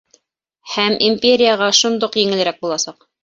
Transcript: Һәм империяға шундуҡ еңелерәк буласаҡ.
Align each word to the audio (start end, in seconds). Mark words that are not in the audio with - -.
Һәм 0.75 0.95
империяға 1.09 1.69
шундуҡ 1.81 2.19
еңелерәк 2.23 2.61
буласаҡ. 2.65 3.07